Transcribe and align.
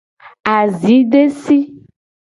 Azi 0.57 0.97
desi. 1.11 1.59